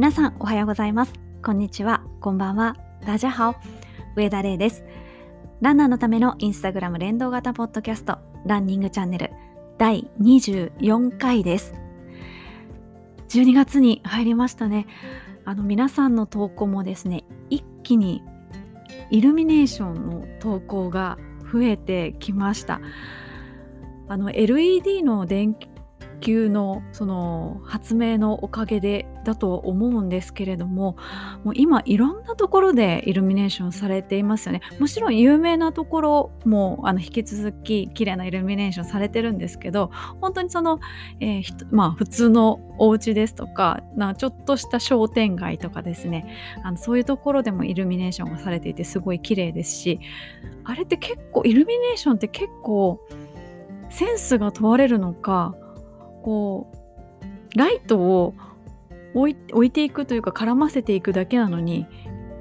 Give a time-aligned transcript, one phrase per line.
[0.00, 1.12] 皆さんおはようございます。
[1.44, 2.02] こんにちは。
[2.22, 2.74] こんばんは。
[3.06, 3.56] ダジャハオ。
[4.16, 4.82] 上田玲です。
[5.60, 8.16] ランナーのためのインスタグラム連動型ポッドキャスト、
[8.46, 9.30] ランニングチャンネル
[9.76, 11.74] 第24回です。
[13.28, 14.86] 12月に入りましたね。
[15.44, 18.22] あの皆さんの投稿もですね、一気に
[19.10, 21.18] イルミネーションの投稿が
[21.52, 22.80] 増えてきました。
[24.08, 25.54] あの LED の電
[26.20, 30.96] 球のその発明のおかげでだと思うんですけれども
[31.44, 34.60] もう今いろんなところでイルミネーションされていますよね。
[34.78, 40.78] もちろん有名なところもあの引き続き綺麗なイルミネーションされてるんですけど本当にその、
[41.20, 46.26] えー、まあ普通のお家ですとかなちょっとした商店街とかですね。
[46.62, 50.00] あのそういうところでもイルミネーションがされていてすごい綺麗ですし
[50.64, 53.00] あれって結構イルミネーションって結構
[53.90, 55.54] センスが問われるのか
[56.22, 56.72] こ
[57.54, 58.34] うライトを
[59.14, 61.86] 置いていくというか絡ませていくだけなのに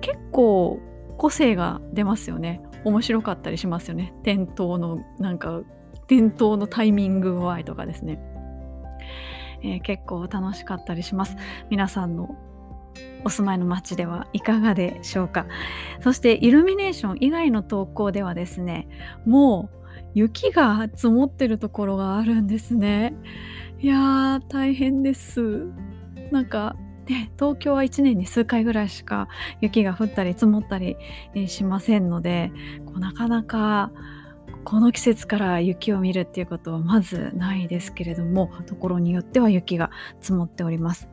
[0.02, 0.80] 結構
[1.18, 2.62] 個性が出ますよね。
[2.86, 4.14] 面白かったりしますよね。
[4.24, 5.62] 点灯のなんか
[6.08, 8.20] 点灯のタイミング具合とかですね、
[9.62, 11.36] えー、結構楽しかったりします。
[11.70, 12.36] 皆さんの
[13.26, 15.46] お住まいの街ではいかがでしょうか。
[16.02, 18.88] そしてイルミネーション以外の投稿ではですね
[19.26, 19.80] もう
[20.14, 23.14] 雪が積もってるところがあるんですね。
[23.82, 25.68] いやー大変です
[26.32, 29.30] なんかね東京は1年に数回ぐらいしか
[29.62, 30.98] 雪が降ったり積もったり
[31.48, 32.52] しませんので
[32.86, 33.92] こうなかなか
[34.66, 41.08] この季節から雪を見るっていうことはまずないですけれどもところによっては雪が積もっております。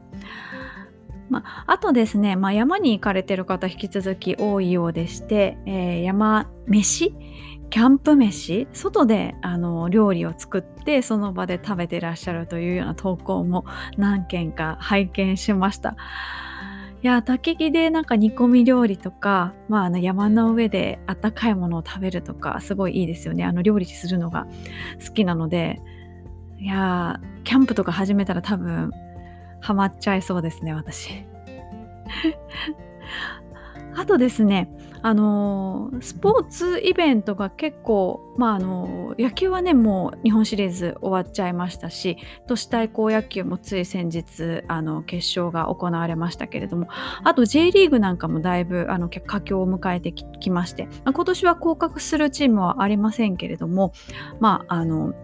[1.29, 7.15] まあ、あとですね、まあ、山に行かれてる方引き続き多いようでして、えー、山飯
[7.71, 8.69] キャンプ飯？
[8.73, 13.65] 外であの料理を作ってその場で食べてらっしゃるというような投稿も
[13.97, 15.97] 何件か拝見しました。
[17.03, 23.45] いや焚き木でなんか煮込み料理とか、まあ、あの山の上であったかいものを食べるとかすごいいいですよね。
[23.45, 24.47] あの料理するのが
[25.07, 25.81] 好きなので。
[26.59, 28.91] いやキャンプとか始めたら多分
[29.61, 31.11] ハマっちゃいそうですね私。
[33.97, 34.69] あとですね、
[35.07, 46.89] あの、スポーツイベントが結構、まああの、野球はねもう日本シリーズ終わっちゃいましたし都市対抗野球もつい先日あの決勝が行われましたけれども
[47.25, 53.93] あと J リーグなんかもだいぶあの佳境を迎えてきまして、まあ、今年は降格するチームはありませんけれども
[54.41, 55.15] まああの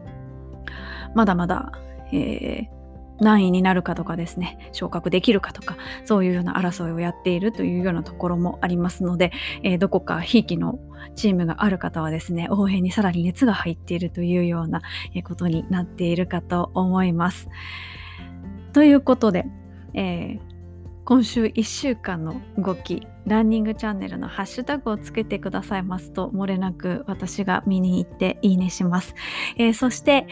[1.14, 1.72] まだまだ、
[2.12, 2.81] えー
[3.22, 10.80] 何位になるかとかですね昇格できるかとかそういうような争いをやっているというようなところもありますので、えー、どこかひいきの
[11.14, 14.82] チームがある方はですね応援にさらに熱が入っているというような
[15.24, 17.48] ことになっているかと思います。
[18.72, 19.46] ということで、
[19.94, 20.40] えー、
[21.04, 29.14] 今週1週間の動きランニングチャンネルのハッシュタグをつけてくださいますと漏れなく私が見に行っていいねします。
[29.58, 30.26] えー、そして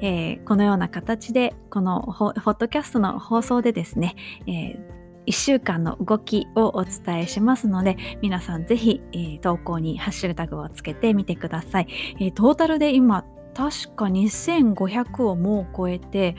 [0.00, 4.14] えー、このような形でこのホッドキャストの放送でですね、
[4.46, 4.80] えー、
[5.26, 11.88] 1週間の動きをお伝えしますので皆さんぜひ、えー、投稿にハッシュタグをつけてみてください、
[12.20, 13.24] えー、トータルで今
[13.54, 16.36] 確か2500をもう超えて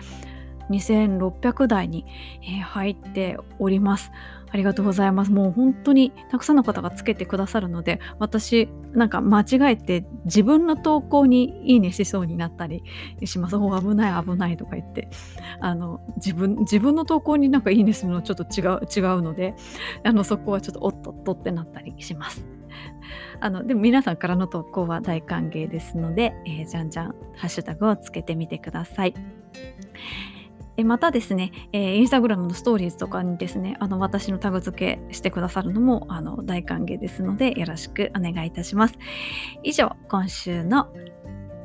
[0.70, 2.06] 2600台に、
[2.44, 4.12] え入っております。
[4.50, 5.32] ありがとうございます。
[5.32, 12.84] もう本当にたくさんの方がつけてくださるので、私なんか間違えて自分の投稿にいいねしそうになったり
[13.26, 13.56] します。
[13.56, 15.10] お危ない危ないとか言って、
[15.60, 19.56] あの自分自分の投稿になんかいいねするのちょっと違う違うので、
[20.04, 22.48] あのそこはちょっとおっとっとってなったりします。
[23.40, 29.14] あのでも皆さんからの投稿は大歓迎ですので、えー、じゃんじゃんハッシュタグをつけてみてください。
[30.84, 38.96] またですね、えー、インスタグラムのストーリーズとかにですね、あの私のタグ付けしてくださるのもあの大歓迎ですので、よろしくお願いいたします。
[39.64, 40.94] 以上、今週の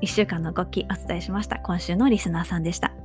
[0.02, 1.58] 1週間の動きお伝えしました。
[1.58, 3.01] 今週のリスナーさんでした。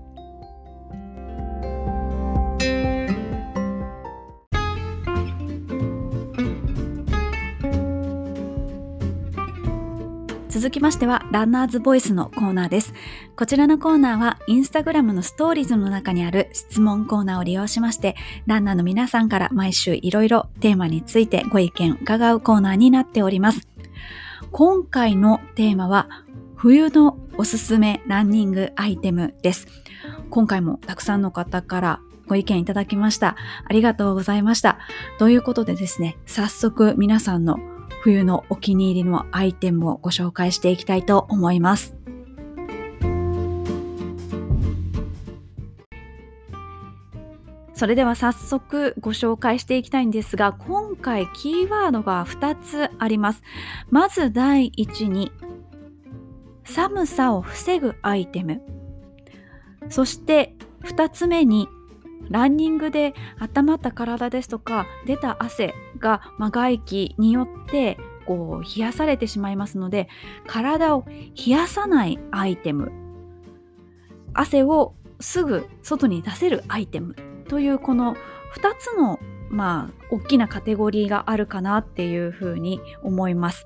[10.60, 12.92] 続きましては、ランナーズボイスのコーナーです。
[13.36, 18.16] こちらのコーナーは、インスタグラムのストーリーズの中にある質問コーナーを利用しまして、
[18.48, 23.68] ランナーの皆さんから毎週いろいろテーマについてご意見伺うコーナーになっております。
[24.52, 26.10] 今回のテーマは、
[26.56, 29.68] 冬のおすすめランニングアイテムです。
[30.32, 33.36] 今回もたくさんの方からご意見いただきました。
[33.64, 34.80] ありがとうございました。
[35.20, 37.60] ということでですね、早速皆さんの
[38.02, 41.96] 冬のお気に入りのアイテムをご紹介していきたいと思います。
[47.78, 53.44] それでは早速ご紹介していきたいんですが今回キーワードが2つあります。
[53.92, 55.32] まず第1に
[56.64, 58.64] 寒さを防ぐアイテム。
[59.90, 60.56] そして
[60.86, 61.70] 2つ目に
[62.30, 65.76] ランニングで温まった体ですとか出た汗。
[65.98, 70.10] が、まあ、外気によってこう冷やされてしまいますので
[70.48, 72.92] 体を冷やさないアイテム。
[74.34, 77.16] 汗をすぐ外に出せるアイテム。
[77.48, 78.16] というこの
[78.56, 83.66] 2つのまあ大きなカテゴリーがあるかなっていうふうに思います。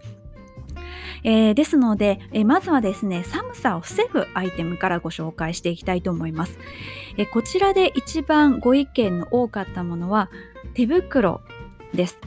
[1.23, 6.57] えー、ですので、えー、まずはですね寒さを防ぐアイテムからご紹介していきたいと思います、
[7.17, 10.29] えー、こちらで一番ご意見の多かったものは
[10.73, 11.41] 手袋
[11.93, 12.17] です。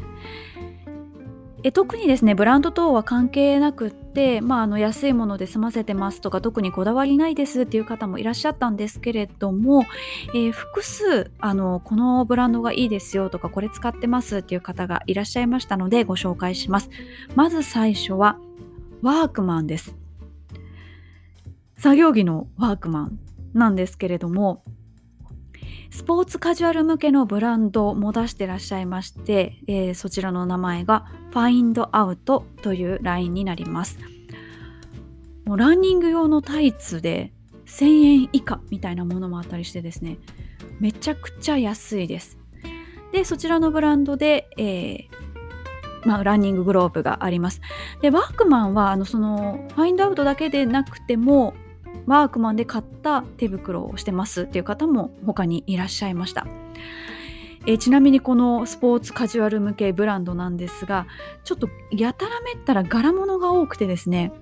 [1.67, 9.87] え特にですねブランド等は関係なくって、まあ、あの安いもので済ませてますとか特にこだわりないですっていう方もいらっしゃったんですけれども、
[10.35, 16.91] えー、複数あのこのブランドがいいですよとかこれ使ってますっていう方がいらっしゃいましたのでご紹介します。
[17.35, 18.39] まず最初は
[19.01, 19.97] ワークマンです。
[21.79, 23.19] 作業着のワークマン
[23.55, 24.63] なんですけれども
[25.95, 34.01] スポーツカジュアル向けのブランドも出してらっしゃいまして、えー、そちらの名前が Find Out というラインになります。
[35.45, 37.33] もうランニング用のタイツで
[37.67, 40.19] 1000円以下みたいなものもあったりしてですね、
[40.81, 42.39] めちゃくちゃ安いです。
[43.13, 44.99] で、そちらのブランドで、えー
[46.05, 47.61] まあ、ランニンググローブがあります。
[48.03, 51.55] で、ワークマンは、あの、その、ファインドアウトだけでなくても、
[52.07, 56.47] ワークマンで買った手袋をしてますっていう方も他にいらっしゃいました。
[57.67, 61.07] えちなみにこのスポーツカジュアル向けブランドなんですが
[61.45, 64.33] ちょっとやたらめったら柄物が多くてですね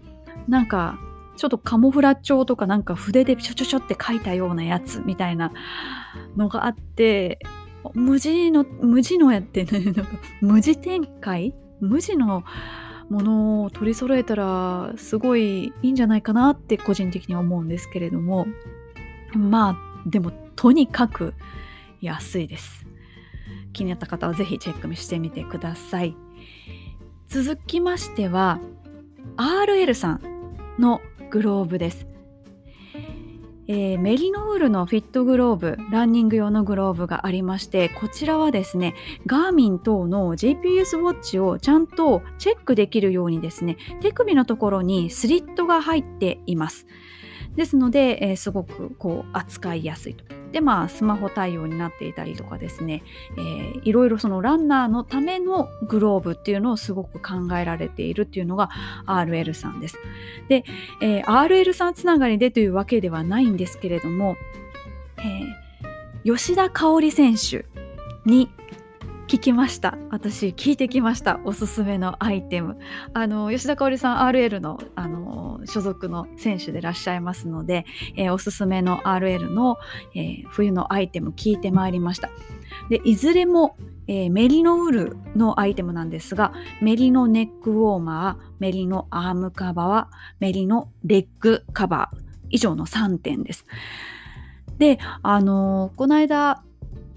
[0.48, 0.98] なんか
[1.36, 5.52] ちょっとカモフラ調とかなんか筆でちょちょちょって書いたようなやつみたいな
[6.36, 7.38] のがあって
[7.94, 9.66] 無地の無地のやって
[10.40, 11.54] 無地展開？
[11.80, 12.44] 無地の
[13.12, 18.46] ものを取り揃えたらすごいいいんじゃないかなって個人的には思うんですけれども
[19.34, 21.34] まあでもとにかく
[22.00, 22.86] 安いです。
[23.72, 26.16] 気になった方は是非チェックしてみてください。
[27.28, 28.60] 続きましては
[29.36, 30.20] RL さん
[30.78, 31.00] の
[31.30, 32.06] グローブです。
[33.68, 38.94] えー、メリノールのフィットグローブランニング用のグローブがありましてこちらはですね
[39.26, 46.86] ガーミン等の GPS ウォッチをちゃんとチェックできるようにですね手首のところにスリットが入っています。
[47.54, 50.41] ですので、えー、すごくこう扱いやすいと。
[50.52, 53.02] でまあスマホ対応になっていたりとかですね、
[53.36, 58.70] えー、いろいろそのランナーのためのグローブっていうのをすごく考えられているっていうのが
[59.06, 59.98] RL さんです。
[60.48, 60.64] で、
[61.00, 64.36] えー、RL さんつながりでというわけではないんですけれども、
[65.18, 67.64] えー、吉田香織選手
[68.24, 68.50] に
[69.32, 69.96] 聞きました。
[70.10, 71.40] 私聞いてきました。
[71.44, 72.78] おすすめのアイテム。
[73.14, 79.78] あの吉田香織さん RL のあの所属の選手でいらっしゃいますので、えー、おすすめの RL の、
[80.14, 82.28] えー、冬のアイテム聞いてまいりました。
[82.90, 86.52] でいずれも、えー、メリノウールのアイテムなんですが
[86.82, 92.18] メリノネックウォーマーメリノアームカバーメリノレッグカバー
[92.50, 93.64] 以上の3点です。
[94.76, 96.62] であのこの間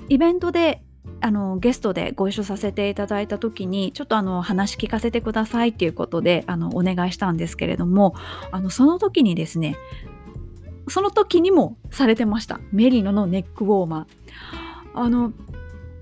[0.08, 0.82] イベントで
[1.22, 8.16] あのゲストでご一緒させていただいた時にちょっとあの話聞かせてくださいっていうことであのお願いしたんですけれども
[8.52, 9.76] あのその時にですね
[10.88, 12.60] その時にもされてました。
[12.72, 15.00] メリノのネックウォーマー。
[15.00, 15.34] あの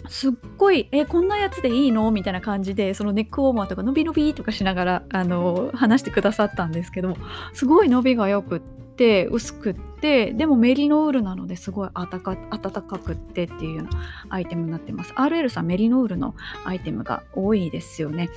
[0.09, 2.11] すっごいえこんなやつでいいの？
[2.11, 7.17] みたいな感じでそのネックウォーマーとか伸び伸びとかしながらあの話してくださったんですけども
[7.53, 8.61] すごい伸びがよくっ
[8.95, 13.89] て薄くってでもメリノールなのですごい暖かくってっていうような
[14.29, 15.13] アイテムになってます。
[15.13, 16.35] RL さんメリノールの
[16.65, 18.29] アイテムが多いですよね。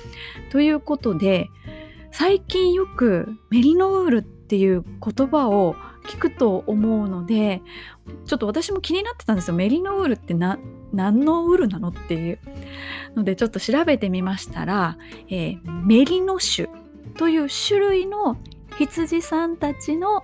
[0.51, 1.49] ということで
[2.11, 5.75] 最近よくメリノールっていう言葉を
[6.07, 7.61] 聞くと思うので
[8.25, 9.55] ちょっと私も気になってたんですよ。
[9.55, 10.59] メリノールって何
[10.93, 12.39] のウールなのっていう
[13.15, 14.97] のでちょっと調べてみましたら、
[15.29, 16.69] えー、メリノ種
[17.17, 18.37] という種類の
[18.77, 20.23] 羊さんたちの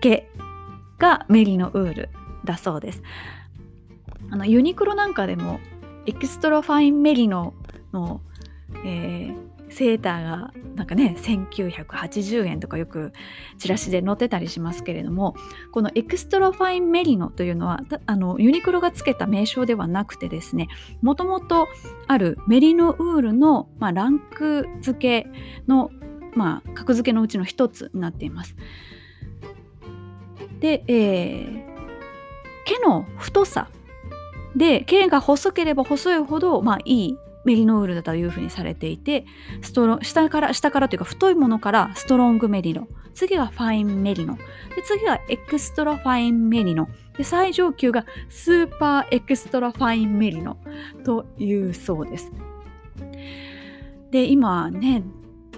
[0.00, 0.28] 毛
[0.98, 2.08] がメリノウール
[2.44, 3.02] だそうです
[4.30, 5.60] あのユニクロなんかでも
[6.06, 7.54] エクストラファインメリノ
[7.92, 8.20] の、
[8.84, 13.12] えー、セーターがなんかね1980円とかよく
[13.58, 15.34] チラシで載ってたりしますけれども
[15.72, 20.68] このエクストラファインメリノというのはあのユニクロがつけた名称ではなくてですね
[21.02, 21.68] もともと
[22.06, 25.30] あるメリノウールの、まあ、ランク付け
[25.66, 25.90] の、
[26.34, 28.56] まあ、格付けのうちの一つになっています。
[30.60, 31.64] で、えー、
[32.64, 33.68] 毛の太さ。
[34.56, 39.24] で毛が細ければ細いほど、まあ、いいメリノウールだというふうにされていて
[39.62, 42.88] ストロ下から下からというか太いものからストロングメリノ。
[43.14, 44.36] 次はファインメリノ。
[44.36, 46.88] で次はエクストラファインメリノ。
[47.16, 50.58] で最上級がスーパーエクストラファインメリノ
[51.04, 52.32] というそうです。
[54.10, 55.02] で今ね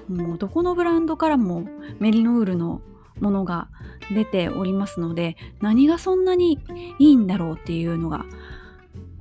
[0.09, 1.65] もうどこのブランドからも
[1.99, 2.83] メリノウールの
[3.21, 3.69] ものが
[4.13, 6.59] 出ておりますので何がそんなに
[6.99, 8.25] いいんだろうっていうのが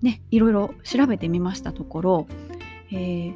[0.01, 2.27] ねいろいろ調べてみましたところ、
[2.91, 3.35] えー、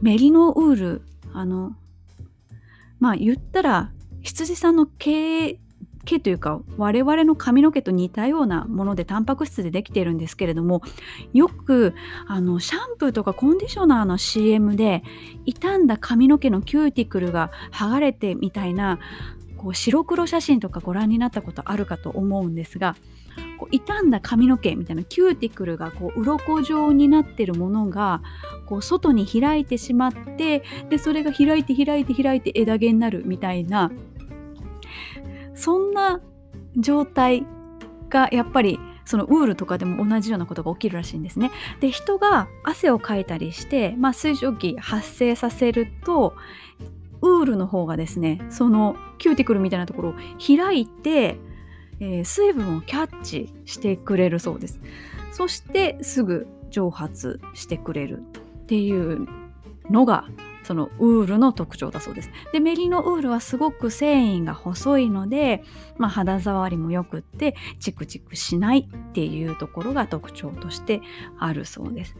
[0.00, 1.02] メリノウール
[1.32, 1.72] あの
[3.00, 3.90] まあ言ったら
[4.22, 5.58] 羊さんの毛
[6.04, 10.82] 毛というか我々の髪の毛と似たようなものでタンパク質でできているんですけれども
[11.32, 11.94] よく
[12.26, 15.02] あのシャンプーとかコンディショナーの CM で
[15.46, 18.98] 傷んだ髪の毛のキューティクルが剥がれてみたいな
[19.62, 22.96] こう白黒写真とかご覧になったことあるかと思うんですが
[23.58, 28.22] こう傷んだ髪の毛みたいなキューティクルがこう鱗状になってるものが
[28.66, 33.92] こう外に開いてしまってでそれが開いて開いて開いて枝毛になるみたいな
[35.54, 36.20] そんな
[36.76, 37.46] 状態
[38.08, 41.50] がやっぱりそのウールとかでも同じようなことが起きるらしいんですね。
[41.80, 46.34] で人が汗をかいたりして、まあ、水蒸気発生させると
[47.22, 50.14] ウールの方がですねそのキューティクルみたいなところを
[50.44, 51.38] 開いて、
[52.00, 54.80] えー、水分をキャッチしてくれるそうです。
[55.30, 59.26] そしてすぐ蒸発してくれるっていう
[59.90, 60.26] のが
[60.62, 62.30] そのウールの特徴だそうです。
[62.52, 65.62] でメリノウールはすごく繊維が細いので、
[65.98, 71.00] まあ、肌触りもよくってチクチクしないっていうところが特徴として
[71.38, 72.16] あるそうです。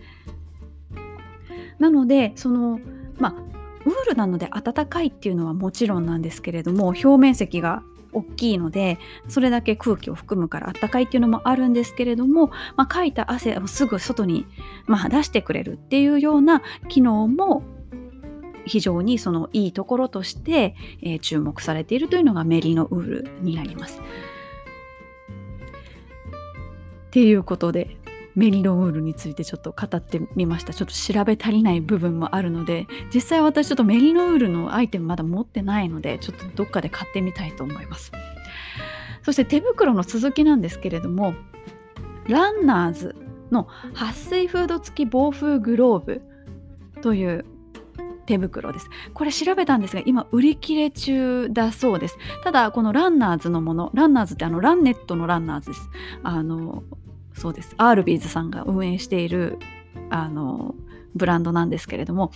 [1.78, 2.80] なのでその
[3.18, 8.98] まあウールなので暖かいっていうのはもちろんなんですけれども表面積が大きいので
[9.28, 14.46] それだけ空気を含むから暖かいっていうのもあるんですけれども、まあ、かいた汗をすぐ外に、
[14.86, 17.62] まあ、出してくれるっていうような機能も
[18.64, 24.00] 非常にそのいいところとして、えー、注目されているというのがメリノウールになります。
[24.00, 24.02] っ
[27.10, 27.96] ていうことで
[28.34, 38.12] メリノウールについてちょっと語ってみましたちょっと調べ足りない部分もあるので実際私ちょっとメリノウールのアイテムまだ持ってないのでちょっとどっかで買ってみたいと思います
[39.22, 41.34] そして手袋の続きなんですけれども
[42.26, 43.16] ランナーズ
[43.50, 46.22] の撥水フード付き防風グローブ
[47.02, 47.44] という
[48.26, 48.88] 手袋です。
[49.14, 52.18] これ調べたんですが、今売り切れ中だそうです。
[52.44, 55.90] ただ、このランナーズのもの、ランナーズってあのランネットのランナーズです。
[56.22, 56.84] あの、
[57.34, 57.74] そうです。
[57.78, 59.58] アールビーズさんが運営している
[60.10, 60.74] あの
[61.14, 62.32] ブランドなんですけれども、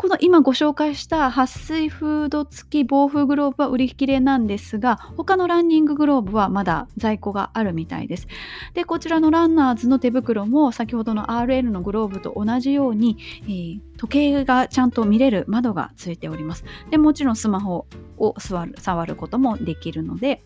[0.00, 8.26] この今ご紹介した撥水フード付き防風グローブは売り切れなんですが他のランニンググローブはまだ在庫があるみたいです
[8.72, 17.84] でこちらのランナーズの手袋も先ほどの RL のグローブと同じように、えー、時計がちゃんと見れる窓がついておりますでもちろんスマホ
[18.16, 20.42] を触ることもできるので、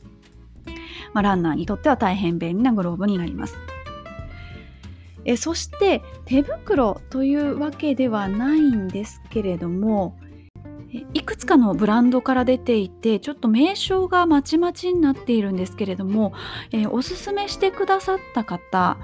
[1.13, 3.57] まあ、ランナーにとっては大変便利なグローブになります。
[5.27, 10.19] えそして手袋というわけではないんですけれども
[11.15, 16.33] いくつかのブランドから出ていてちょっと名称がまちまちになっているんですけれども、
[16.71, 18.97] えおすすめしてくださった方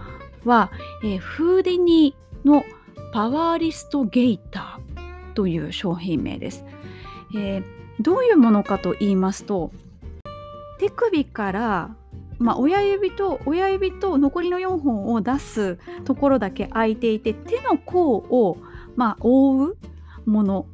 [0.45, 0.71] は、
[1.03, 2.65] えフーディニの
[3.13, 6.65] パワーリストゲイターという商品名です、
[7.35, 7.65] えー、
[8.01, 9.73] どういうものかと言いますと
[10.81, 11.95] 手首から
[12.39, 18.57] まあ、親指と親指と残りの4本を出すところだけ空いていて手の甲を、
[18.97, 19.79] まあ、覆う
[20.25, 20.67] もの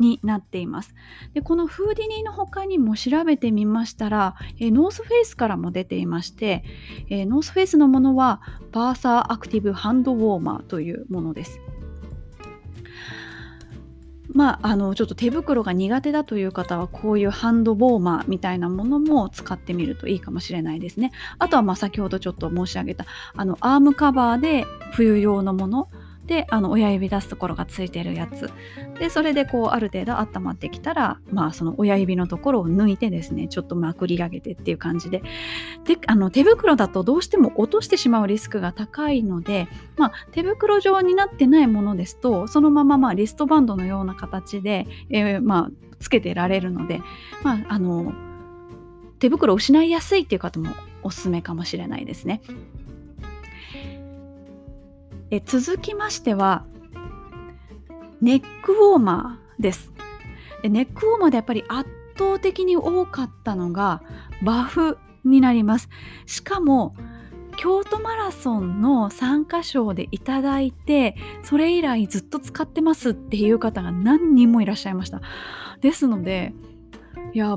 [0.00, 0.96] になっています。
[1.32, 6.64] でこのフーディニーの他にも調べてみましたら、えー、ノースフェイスからも出ていまして、
[7.08, 8.40] えー、ノースフェイスのものは
[8.72, 11.60] バーサーアクティブハンドウォーマーというものです。
[14.34, 21.12] まあ、あのちょっと手袋が苦手だという方はこういうハンドウォーマーみたいなものも使ってみるといいかもしれないですね。
[21.38, 25.88] あとはまあ先ほどちょっと申し上げたあのアームカバーで冬用のもの
[26.32, 28.50] であの親指出すところがついてるやつ
[28.98, 35.22] でそれでこうある程度温まってきたらまあその親指のところを抜いてですねちょっとまくり上げてっていう感じで
[35.84, 45.70] であの手袋だとどうしても落としてしまうリスクが高いので、まあ、手袋状になってないものですとそのまままあリストバンドのような形で、えー、まあ
[46.00, 47.02] つけてられるので、
[47.42, 48.14] まあ、あの
[49.18, 52.40] 手袋を失いやすいっていう方もおすすめかもしれないですね。
[55.32, 56.66] え続きましては
[58.20, 59.90] ネックウォーマーです。
[60.62, 64.02] ネックウォーマーでやっぱり圧倒的に多かったのが
[64.42, 65.88] バフになります。
[66.26, 66.94] しかも
[67.56, 75.22] 京都マラソンの参加賞でいただいてそれ以来ずっと使ってますっていう方が何人もいらっしゃいました。
[75.80, 76.52] ですので
[77.32, 77.56] いや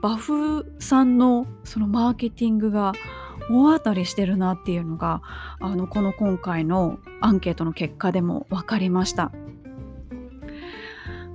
[0.00, 2.92] バフさんのそのマーケティングが
[3.50, 5.22] 大当たりしてるなっていうのが
[5.60, 9.32] あのこの今回のアンケートの結果でも分かりました。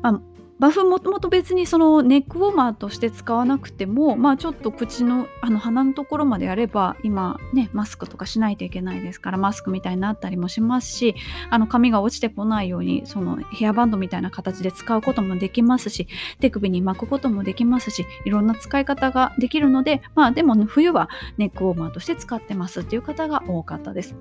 [0.02, 0.22] まあ、
[0.62, 11.16] バフもともと別にそのネックウォーマーとして使わなくても、まあ、ちょっと口のあの鼻のところまでやれば今ねマスクとかしないといけないですからマスクみたいになったりもしますし
[11.50, 16.08] あの髪が落ちてこないようにそのヘアバンドみたいな形で使うこともできますし
[16.40, 24.14] 手首に巻くこともできますしいろんな使い方ができるのでまあでも冬はネックウォーマーとして使ってますっていう方が多かったです。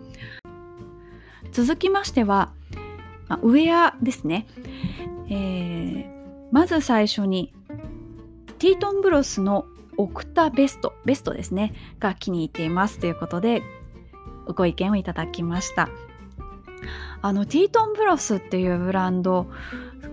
[1.53, 2.51] 続きましては、
[3.29, 4.47] まあ、ウェアですね。
[5.29, 6.20] えー
[6.51, 7.53] まず最初に
[8.59, 9.67] ティートンブロスの
[9.97, 13.63] オクタベストベストですねが気に入っていますということで
[14.55, 15.89] ご意見をいただきました。
[17.23, 19.47] あのティートンブロスっていうブランド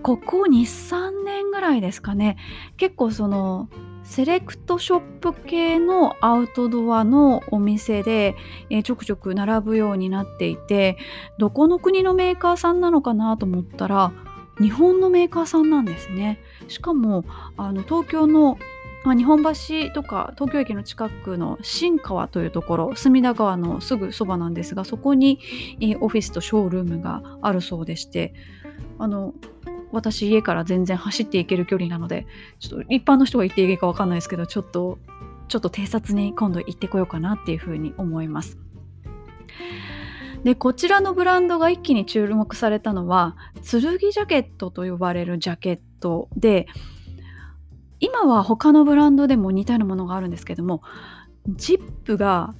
[0.02, 2.36] ここ23年ぐらいですかね
[2.76, 3.68] 結構その
[4.02, 8.36] セレクトショップ系のアウトドアのお店で、
[8.70, 10.96] え、ちょくちょく並ぶようになっていて
[11.38, 14.12] どこの国のメーカーさんなのかなと思ったら
[14.60, 17.24] 日本のメーカーさんなんですねしかも
[17.56, 18.58] あの東京の
[19.04, 25.38] まあ、日本橋とか東京駅の近くの新川というところ隅田川のすぐそばなんですがそこに、
[25.80, 28.34] えオフィスとショールームがあるそうでして
[28.98, 29.34] あの
[29.92, 32.26] 私家から全然走っていける距離なので
[32.58, 34.98] ちょっと一般の人が行っていいか分かんないですけどちょっと
[35.48, 38.58] ちょっと偵察に今度行ってこようかなっていうふうに思います。
[40.44, 43.36] でこちらのブランドが一気に注目されたのは
[43.68, 46.66] 剣ジャケットと呼ばれるジャケットで
[48.00, 50.82] 今は他のブランドでも似たようなものがあるんですけども
[51.48, 52.54] ジップが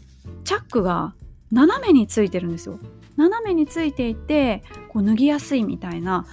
[0.45, 1.15] チャックが
[1.51, 2.79] 斜めについてるんですよ。
[3.17, 6.27] 斜めについていてこう脱ぎやすいみたいな。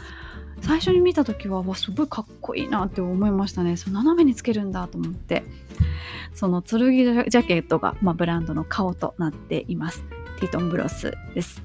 [0.62, 3.76] 最初に見た時はわすごいかっこいいなって思いましたね。
[3.78, 5.44] その斜めにつけるんだと思って。
[6.34, 10.04] その剣ジャケットが、まあ、ブランドの顔となっています。
[10.40, 11.64] ティトンブロスです。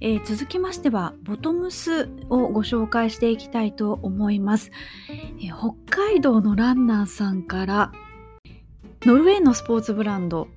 [0.00, 4.70] えー、続きましてはボトムスをご紹介していきたいと思います、
[5.10, 7.92] えー、北海道のランナーさんから
[9.04, 10.48] ノルウェーのスポーツブランド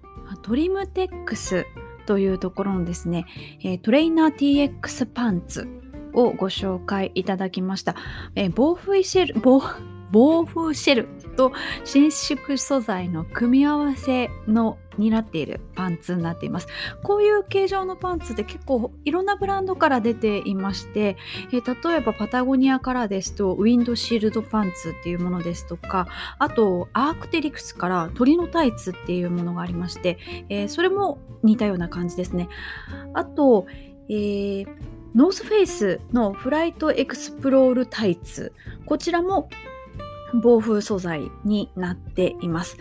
[0.43, 1.65] トリムテックス
[2.05, 3.25] というところのですね、
[3.61, 4.35] えー、トレーナー
[4.79, 5.67] TX パンツ
[6.13, 7.95] をご紹介いただきました、
[8.35, 9.63] え防風シェル防
[10.11, 11.51] 防風シェルと
[11.83, 16.67] 伸縮素材の組み合わせのになっているパンツになっています。
[17.03, 21.17] こういう形状のパンツって結構いろんなブランドから出ていまして、
[21.51, 30.17] えー、例えばパタゴニアからですとウィンドシールドパンツっていうものですとかあとアークテリクスから鳥のタイツっていうものがありまして、
[30.49, 32.49] えー、それも似たような感じですね。
[33.13, 33.65] あと、
[34.09, 34.67] えー
[35.15, 38.51] ノースフェイスのフライトエクスプロールタイツ。
[38.87, 39.47] こちらも
[40.33, 42.77] 防風素材になっています。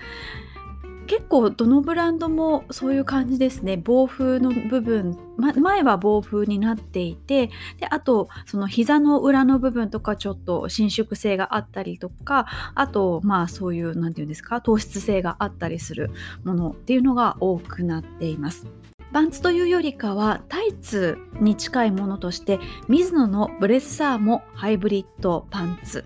[1.07, 16.11] 結構どのブランドもそういう感じですね防風の部分、ま、前は防風になっていてであとその膝の裏の部分とかちょっと伸縮性があったりとかあとまあそういう何て言うんですか糖質性があったりする
[16.45, 18.67] ものっていうのが多くなっています。
[19.13, 26.05] パンツというよりかはタイツに近いものとしてミズノのブレッサーもハイブリッドパンツ、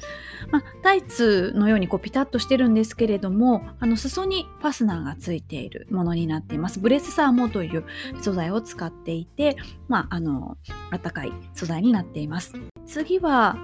[0.51, 6.81] まあ、タイツのようにこうピタッとしてるんですけれどもあの裾にファスナーがついているものになっています。
[6.81, 7.85] ブレッサーもという
[8.21, 9.57] 素材を使っていて、
[9.89, 10.57] まあ、あの
[10.91, 12.55] 暖かい素材になっています。
[12.87, 13.57] 次は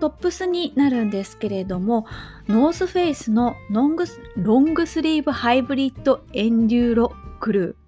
[0.00, 2.06] トップスになるんですけれども
[2.48, 4.04] ノースフェイスのロング
[4.36, 7.85] ロングスリーブハイブリッドエンデューロクルー。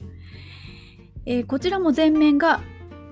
[1.30, 2.62] えー、こちらも前面が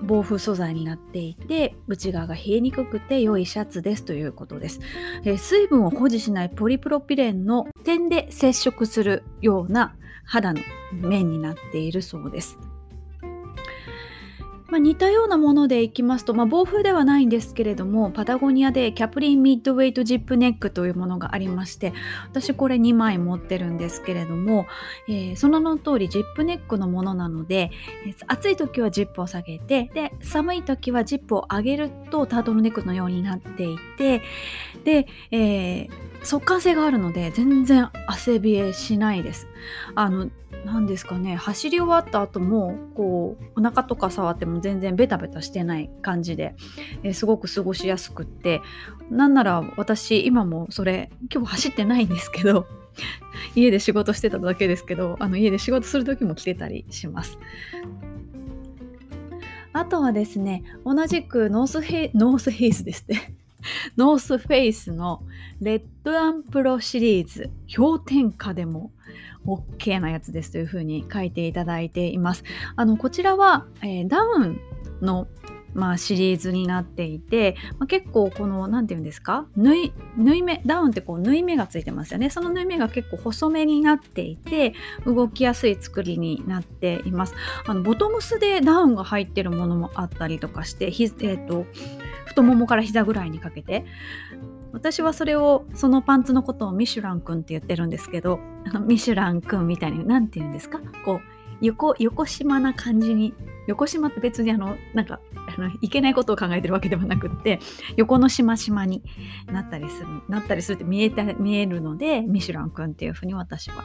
[0.01, 4.79] 防風素材になっていて内側が冷えにくくて良いシャツですということです、
[5.23, 10.61] えー、水分を保持しないポリプロピレンの点で接触するような肌の
[10.93, 12.57] 面になっているそうです。
[14.69, 21.93] まあ、似たようなものでいきますと、まあ、防風ではないんですけれどもパタゴニアでキャプリーンミッドウェイトジップネックというものがありまして
[22.25, 24.67] 私これ2枚持ってるんですけれども、
[25.07, 27.71] えー、その名の通りジップネックのものなので、
[28.27, 34.21] 暑い時はジップを下げてで寒い時はジップを上げるとタートルネックのようになっていて
[34.83, 39.47] で、えー速乾性があるので全然汗冷えしないです。
[39.95, 40.29] あの
[40.65, 41.37] 何ですかね。
[41.37, 46.55] 走り終わった後もこうお腹とか触っても全然ベタベタしてない感じで、
[47.03, 48.61] えー、すごく過ごしやすくって
[49.09, 52.67] なんなら私今もそれ今日走ってないんですけど
[53.55, 57.39] 家で仕事してただけですけどあの家で仕事する時も着てたりします。
[59.71, 63.36] あとはですね同じくノースヘイノースヘイスですね。
[63.97, 65.23] ノースフェイスの
[65.61, 68.91] レッドランプロシリーズ氷点下でも
[69.45, 72.43] OK なやつですというふうに書いていただいています。
[72.75, 74.59] あのこちらは、えー、ダウン
[75.01, 75.27] の
[75.73, 84.73] まあ、シリーズになっていて、まあ、結構この何て言うんですか縫い縫い目ダウンってこう縫い目がついてますよねその縫い目が結構細めになっていて
[85.05, 87.35] 動きやすい作りになっています
[87.67, 91.67] あのボトムスでダウンが入ってるものもあったりとかしてひ、えーと
[92.37, 93.83] 太ももから膝ぐらいにかけて
[94.71, 98.39] 私はそれをそのパンツのことをミシュラン君って言ってるんですけど
[98.85, 100.79] ミシュラン君みたいに何て言うんですか？
[101.03, 101.21] こう
[101.61, 103.33] 横横島な感じに
[103.65, 105.19] 横島って別にあのなんか
[105.57, 107.59] あのいけないことを考えてるわけではなくって
[107.95, 109.01] 横のしましまに
[109.47, 113.83] なったりするなったりするって見えた見えるのでミシュラン君っていうふうに私は、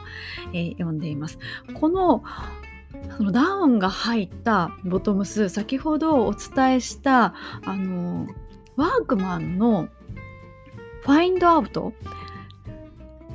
[0.53, 1.39] えー、呼んでいます。
[1.73, 2.23] この
[3.17, 7.33] そのダウンが入ったボトムス先ほどお伝えした
[7.65, 8.27] あの
[8.75, 9.89] ワークマンの
[11.01, 11.93] ファインドアウト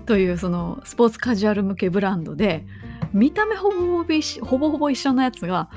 [0.06, 2.66] というそのスポーツカジュアル向けブランドで
[3.12, 4.04] 見た目ほぼ
[4.70, 5.70] ほぼ一緒のやつが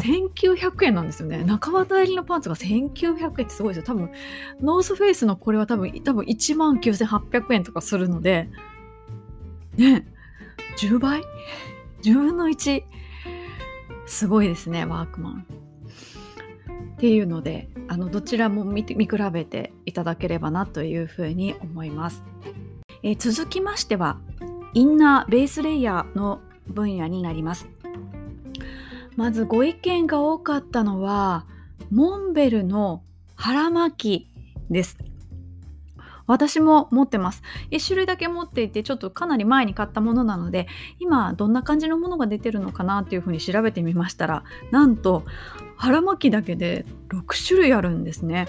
[0.00, 1.44] 1900円なんですよね。
[1.44, 3.86] 中綿入りのパンツが1900円ってすごいですよ。
[3.86, 4.10] 多分、
[4.60, 8.48] ノースフェイスのこれは多分、多分1万9800円とかするので、
[9.76, 10.06] ね、
[10.78, 11.22] 10倍
[12.02, 12.84] ?10 分の1。
[14.06, 15.46] すごいですね、ワークマン。
[17.02, 22.22] っていうので、あの、どちらも見見比べていただければなというふうに思います。
[23.02, 24.20] えー、続きましては、
[24.72, 27.66] インナーベースレイヤーの分野になります。
[29.16, 31.44] まずご意見が多かったのは、
[31.90, 33.02] モンベルの
[33.34, 34.96] 腹巻きです。
[36.28, 37.42] 私も持ってます。
[37.72, 40.68] 1種類だけ持っていて、ちょっとかなり前に買ったものなので、
[41.00, 45.24] 今どんな感じのものが出てるのかなっていうふうに調べてみましたら、なんと
[45.82, 48.46] 腹巻きだけで6種類あるんですね。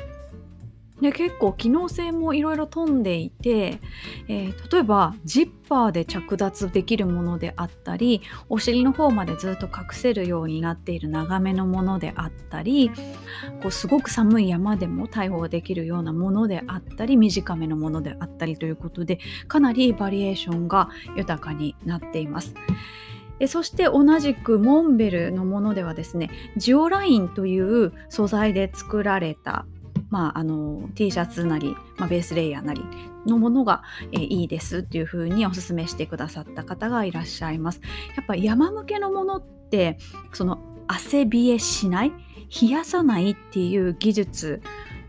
[1.02, 3.80] で結構機能性もいろいろ飛んでいて、
[4.28, 12.91] えー、例えばジッパーで着脱できるものであったりお尻の方までずっと隠せるようになっている長めのものであったり
[13.63, 22.54] こうすごく寒い山でも対応できるようなものであったり短めのものであったりということでかなりバリエーションが豊かになっています。
[23.47, 29.65] そして同じくモンベルのものではですねジオラインという素材で作られた
[30.10, 32.84] まあ、あの T シャツなり、まあ、ベースレイヤーなり
[33.25, 37.82] のものが、え、いいですっていう風にお勧めしてくださった方がいらっしゃいます。
[38.15, 39.97] やっぱ山向けのものって
[40.32, 42.12] その汗冷えしない
[42.62, 44.62] 冷やさないっていう技術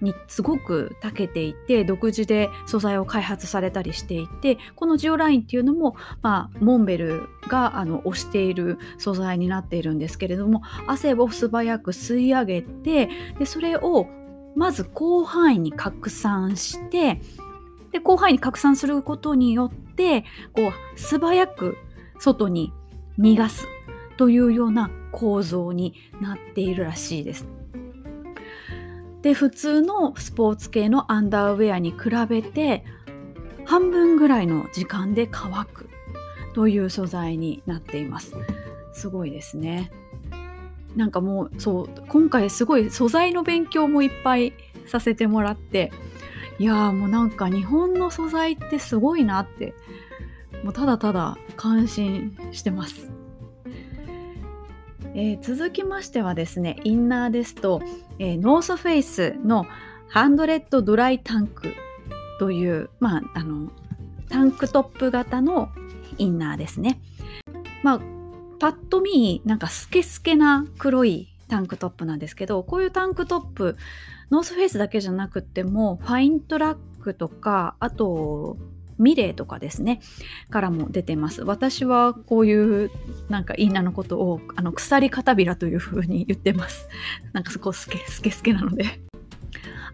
[0.04, 14.06] にすごく長けていて独自で素材を開発されたりしていてこのジオラインっていうのも、まあ、モンベルがあの推している素材になっているんですけれども汗を素早く吸い上げてでそれを
[14.54, 17.20] まず広範囲に拡散して
[17.92, 21.76] で広範囲に拡散することによってこう素早く
[22.18, 22.72] 外に
[23.18, 23.66] 逃がす
[24.16, 27.53] というような構造になっているらしいです。
[29.24, 32.84] で普通のスポーツ系のアンダーウェアに比べて
[33.64, 35.88] 半分ぐらいの時間で乾く
[36.52, 38.34] という素材になっています。
[38.92, 39.90] すごいですね。
[40.94, 44.52] なんかもうそう今回すごい素材の勉強もいっぱい
[44.86, 45.90] させてもらって
[46.58, 49.72] いやーもうなんか日本の素材ってすごいなって
[50.62, 53.13] もうただただ感心してます。
[55.14, 57.80] えー、続きましてはですねインナーですと、
[58.18, 59.66] えー、ノースフェイスの
[60.08, 61.74] ハンドレッドドライタンク
[62.38, 63.70] という、まあ、あの
[64.28, 65.70] タンクトップ型の
[66.18, 67.00] インナーですね。
[67.82, 68.00] まあ
[68.58, 73.76] パッと見なんかスケスケな黒いタンクトップなんですけどこういうタンクトップ
[74.30, 78.56] ノースフェイスだけじゃなくてもファイントラックとかあと
[78.98, 80.00] ミレーとかですね
[80.50, 81.42] からも出てます。
[81.42, 82.90] 私はこういう
[83.28, 86.88] なんかインナーのことをあの鎖片びらというふうに言ってます。
[87.32, 89.00] なんかそこスケスケスケなので。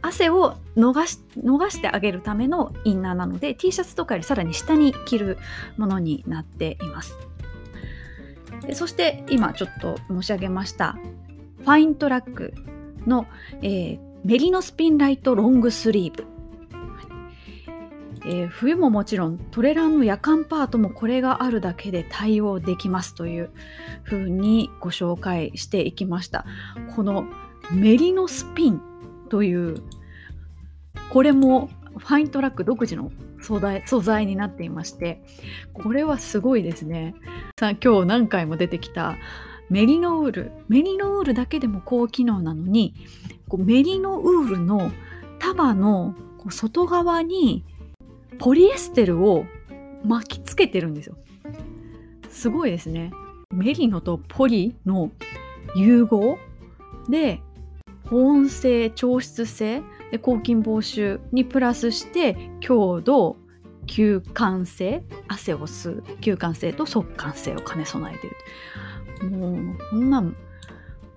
[0.03, 5.39] 汗を逃し逃してあげるためのインナーなので T シャツとかよりさらに下に着る
[5.77, 7.19] ものになっています。
[8.63, 10.97] でそして今ちょっと申し上げました
[11.61, 12.55] ファイントラック
[13.07, 13.27] の、
[13.63, 16.40] えー、メリノスピンライトロングスリーブ。
[18.25, 23.51] えー、冬ももちろんトレランの夜間パートもこれがあるだけで対応できますという
[24.03, 26.45] ふうにご紹介していきました。
[26.95, 27.27] この
[27.73, 28.81] メリノスピン
[29.29, 29.83] という
[31.11, 35.23] これもファイントラック独自の素材素材になっていまして
[35.73, 37.15] これはすごいですね。
[37.59, 39.17] さあ今日何回も出てきた
[39.71, 40.53] メリノウール。
[40.69, 42.95] メリノウールだけでも高機能なのに
[43.49, 44.91] こうメリノウールの
[45.39, 46.15] 束の
[46.51, 47.65] 外側に
[48.41, 49.45] ポリエステルを
[50.03, 51.17] 巻きつけてるんですよ。
[52.31, 53.13] すごいですね。
[53.53, 55.11] メリノとポリの
[55.77, 56.39] 融合
[57.11, 57.43] で
[58.07, 63.37] 保温性調湿性で抗菌防臭にプラスして強度
[63.87, 68.29] 吸汗性汗を吸う吸汗性と速乾性を兼ね備えて
[69.25, 70.25] るもうこんな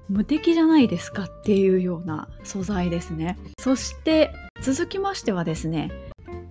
[0.10, 5.92] 無敵じゃないですかっていうような素材ですねそして続きましてはですね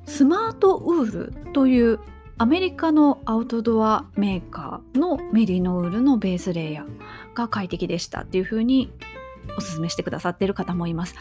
[0.06, 2.00] スマートウールという
[2.38, 8.92] アメリカのアウトドアメーカーのメリノウールのベースレイヤーが快適でしたっていう風に
[9.56, 11.14] おすすめしてくださっている方もいます。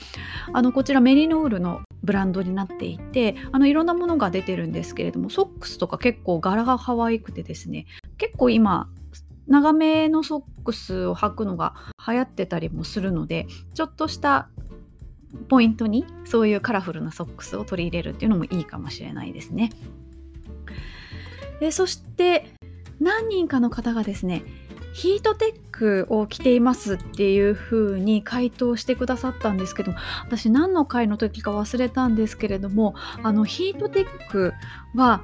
[0.53, 7.85] あのこちらメリノールのブランドになっていてあのいろんなものが出てるんですけれどもソックスとか結構柄が可愛くてですね
[8.17, 8.89] 結構今
[9.47, 11.75] 長めのソックスを履くのが
[12.07, 14.49] 流行ってたりもするのでちょっとした
[15.49, 19.71] ポイントにそういうカラフルなソックスを取り入れるっていうのもいいかもしれないですね。
[21.59, 22.49] でそして
[22.99, 24.43] 何人かの方がですね
[24.93, 29.93] ヒートテックを着ていますっていう風に回答してくださったんですけど
[30.25, 34.53] 私何の回の時か忘れたんですけれどもあのヒートテック
[34.95, 35.23] は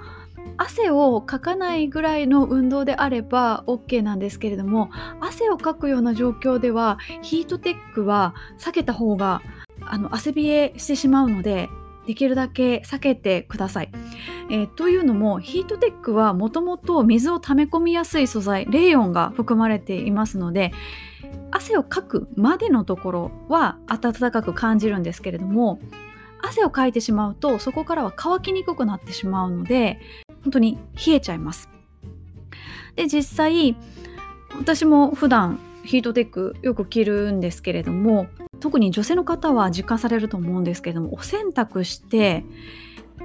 [0.56, 4.90] 汗をかかないぐらいの運動であれば OK なんですけれども
[5.20, 9.42] 汗をかくような状況ではヒートテックは避けた方が
[9.90, 11.70] あの汗冷えしてしまうので
[12.06, 13.92] できるだけ避けてください。
[14.50, 20.72] えー、というのもヒートテックはもともと水を溜め込みやすい素材レイヨンが含まれていますので
[21.52, 25.80] 汗をかくまでのところは暖かく感じるんですけれども
[26.42, 30.00] 汗をかいてしまうとそこからは乾きにくくなってしまうので
[30.44, 31.70] 本当に冷えちゃいます。
[32.96, 33.76] で実際
[34.58, 38.28] 私も普段ヒートテックよく着るんですけれども
[38.60, 42.44] 特に女性の方は実感されると思うんですけれどもお洗濯して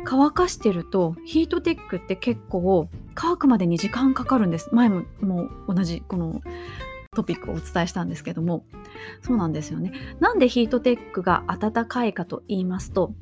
[0.04, 4.70] 乾かしてるとヒートテックって結構乾くまでに時間かかるんです。
[4.72, 6.40] 前もも同じこの
[7.14, 8.64] トピックをお伝えしたんですけども。
[9.20, 9.92] そうなんですよね。
[10.20, 13.12] なんでヒートテックが暖かいかと言いますと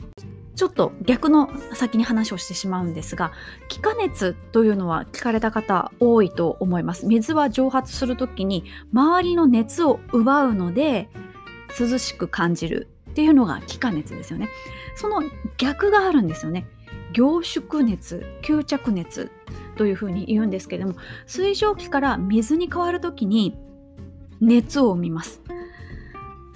[0.55, 3.33] ちょっと逆の先に話をしてしまうんですが
[3.69, 7.07] 気化熱というのは聞かれた方多いと思います。
[7.07, 11.09] 水は蒸発する時に周りの熱を奪うので
[11.79, 14.49] 涼しく感じるっていうのが気化熱ですよね。
[14.97, 15.23] その
[15.57, 16.67] 逆があるんですよね。
[17.13, 19.31] 凝縮熱吸着熱
[19.77, 23.57] というふうに言うんですけれども水蒸気から水に変わる時に
[24.41, 25.43] 熱を生みます。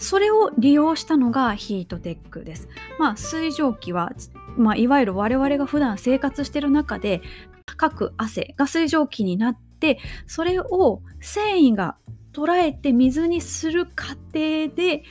[0.05, 2.69] それを利用したのがヒートテックです。
[2.99, 4.13] まあ、水蒸気は、
[4.57, 7.23] まあ、いわゆる我々が普段生活している中で
[7.65, 11.97] かく汗が水蒸気になってそれを繊維が
[12.35, 15.05] 捉えて水にする過程で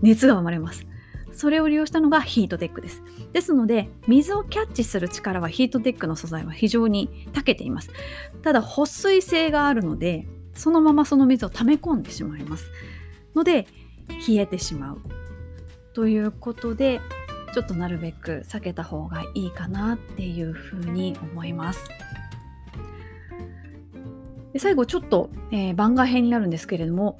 [0.00, 0.86] 熱が生まれます。
[1.32, 3.02] それを利用したのがヒートテックです。
[3.32, 7.90] ですので、水をキャッチする力はヒートテックの素材は非常に長けています。
[8.42, 12.72] ただ、保水性があるので、そのままその水を溜め込んでしまいます。
[13.36, 13.68] ので、
[14.08, 15.00] 冷えてしまう。
[15.92, 17.00] ということで、
[17.52, 21.88] ちょっとなるべく避けた方がいいかなっていうふうに思います。
[24.52, 27.18] で最後ちょっと、えー、番外編になるんですけれども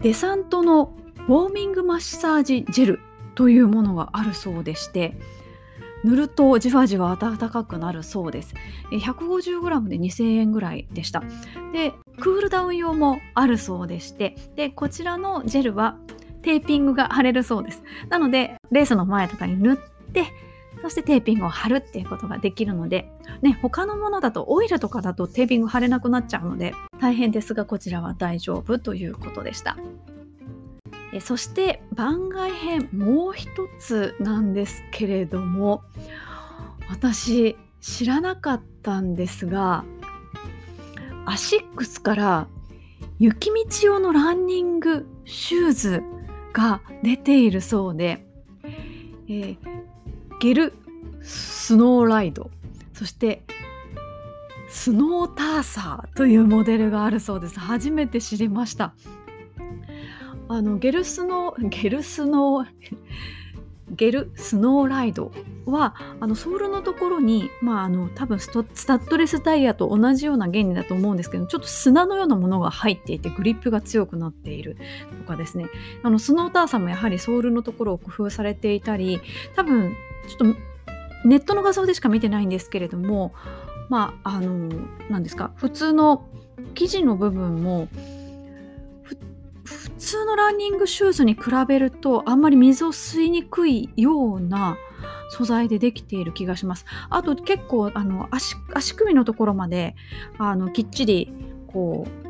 [0.00, 0.96] デサントの
[1.28, 3.00] ウォーミングマッサージジェル
[3.34, 5.16] というものがあるそうでして
[6.04, 8.54] 塗るとじわじわ暖かくなるそうです。
[8.90, 11.22] 150g で2000円ぐらいでした。
[11.72, 15.96] でクールダウン用もあるそうでしてでこちらのジェルは
[16.42, 17.82] テーピングが貼れるそうです。
[18.08, 19.76] なのでレースの前とかに塗っ
[20.12, 20.26] て
[20.80, 23.10] そしてテーピングを貼るっていうことができるので、
[23.42, 29.76] ね、他のものだとオイルとかだとテーピング貼れなくなっちゃうので大変ですがこちらは大丈夫ということでした。
[31.12, 35.82] えそして番外編もう一つなんですけれども
[36.90, 39.84] 私知らなかったんですが
[41.24, 42.48] アシックスから
[43.18, 46.02] 雪道用のランニングシューズ
[46.52, 48.26] が出ているそうで、
[48.64, 49.58] えー、
[50.40, 50.72] ゲル
[51.20, 52.50] スノーライド
[52.92, 53.42] そして
[54.68, 57.58] スノーターサーというモデルがあるそうです。
[57.58, 58.94] 初めて知りました。
[60.48, 62.66] あのゲルスノ ゲルスノ
[63.90, 65.32] ゲルスノーライド
[65.64, 74.76] はあのソールのところに、まあ、あの多分スタッドレスタイヤと同じような原理だと思うんですけどちょっと砂のようなものが入っていてグリップが強くなっている
[75.20, 75.66] とかですね。
[76.02, 79.20] あのスノーターさんもやはりソールのところを工夫されていたり
[79.56, 79.94] 多分
[80.28, 80.58] ちょっと
[81.24, 83.32] ネットの画像でしか見てないんですけれども
[83.88, 84.68] まああの
[85.08, 86.26] 何ですか普通の
[86.74, 87.88] 生地の部分も
[89.98, 94.78] 通のランニングシューズに比べるとあんまり水を吸いにくいような
[95.30, 96.86] 素材でできている気がします。
[97.10, 99.94] あと結構あの足足首のところまで
[100.38, 101.32] あのきっちり
[101.66, 102.28] こう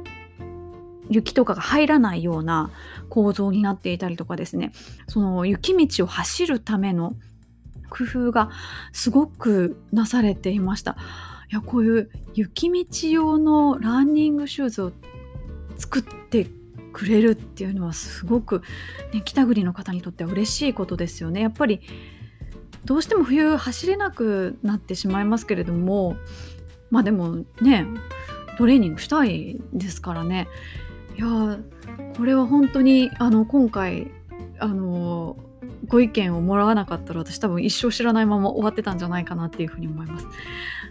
[1.10, 2.70] 雪とかが入らないような
[3.08, 4.72] 構造になっていたりとかですね
[5.06, 7.14] その雪道を走るための
[7.88, 8.50] 工夫が
[8.92, 10.96] すごくなされていました。
[11.50, 14.92] いやこういう雪道用のランニングシューズを
[15.78, 16.46] 作って
[16.98, 18.62] くれるっていうのはすごく、
[19.12, 21.40] ね、北国の方にとっては嬉しいことですよね。
[21.40, 21.80] やっぱり
[22.84, 26.16] どうしても冬走れなくなってしまいますけれども
[26.90, 27.86] まあでもね
[28.56, 30.48] トレーニングしたいですからね
[31.16, 31.58] いや
[32.16, 34.10] これは本当にあの今回
[34.58, 35.36] あの
[35.86, 40.26] ご意見をもらわなかったら私多分一生知らないまま終わってたんじゃないかなっていうふうに思います。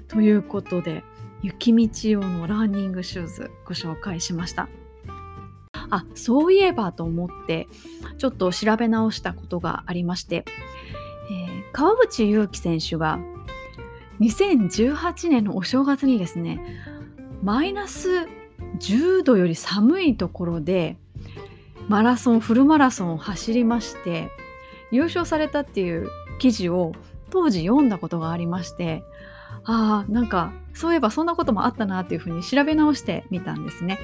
[0.07, 1.03] ということで
[1.41, 4.69] 雪道用のランニングシューズご紹介しました。
[5.89, 7.67] あそういえばと思って
[8.17, 10.45] ちょっと調べ直したことがありまして、
[11.31, 13.19] えー、川淵勇輝選手が
[14.19, 16.59] 2018年のお正月にですね
[17.43, 18.27] マイナス
[18.79, 20.97] 10度より寒いところで
[21.87, 24.29] マラソンフルマラソンを走りまして
[24.91, 26.93] 優勝されたっていう記事を
[27.29, 29.03] 当時読んだことがありまして
[29.63, 33.99] ああなんかそういえばそんなこともあったなっていうふうに調べ直してみたんですね。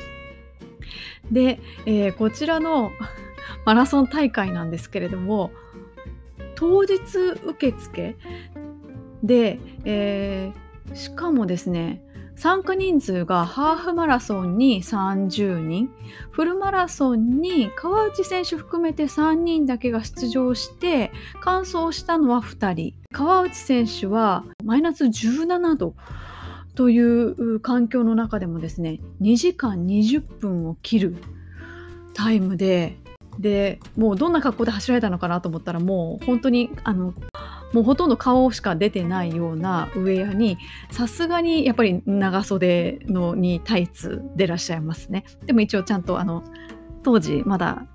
[1.33, 2.91] で、えー、こちらの
[3.65, 5.51] マラソン大会なんですけれども
[6.55, 6.95] 当日
[7.45, 8.15] 受付
[9.23, 12.01] で、えー、しかもですね
[12.35, 15.89] 参加人数がハーフマラソンに30人
[16.31, 22.93] フルマラソンに川内選手含めて3人だけが出場して完走したのは2人。
[23.11, 25.95] 川内選手はマイナス17度。
[26.75, 31.15] という環境の中でもですね2時間20分を切る
[32.13, 32.97] タイムで
[33.39, 37.13] でもうどんな格好で走られたのかなと思ったらもう本当にあの
[37.73, 40.57] もうほとんど顔しか出てないようなウェアに
[40.91, 45.25] さすがにやっぱり長袖のにタイツでらっしゃいますね。
[45.45, 46.43] でも一応ちゃんとあの
[47.01, 47.87] 当時まだ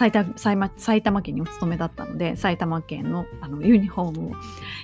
[0.00, 4.34] 埼玉埼玉県にお勤めだったので埼玉県のあのユニフォームを、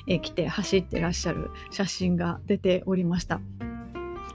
[0.06, 3.40] え着て走ってらっしゃる写真が出ておりました。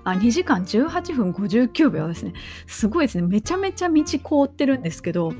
[0.03, 2.33] あ2時間18分59秒ですね。
[2.65, 3.27] すごいですね。
[3.27, 5.33] めちゃめちゃ道凍ってるんですけど、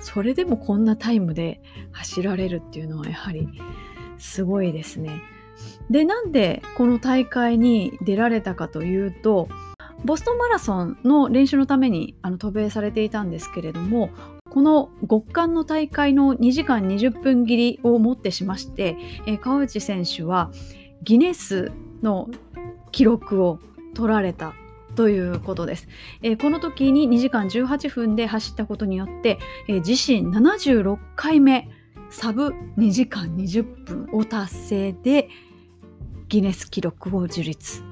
[0.00, 1.60] それでもこんなタイムで
[1.92, 3.46] 走られるっていうのはやはり
[4.16, 5.20] すごいですね。
[5.90, 9.46] で、なんでこの大会に出られたかというと、
[10.04, 14.10] ボストンマラソンの練習のためにあの渡米されていたんですけれども
[14.50, 20.50] この極寒の大会の2時間20分切りをもってしまして、えー、川内選手は
[21.02, 22.28] ギネスの
[22.92, 23.58] 記録を
[23.94, 24.54] 取られた
[24.96, 25.88] ということです、
[26.22, 31.68] えー、この時に2時間18分で走ったことによって、えー、自身76回目
[32.10, 35.30] サブ2時間20分を達成で
[36.28, 37.82] ギネス記録を樹立